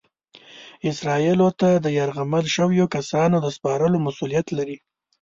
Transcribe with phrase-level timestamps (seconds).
[0.89, 4.77] اسرائیلو ته د یرغمل شویو کسانو د سپارلو مسؤلیت لري.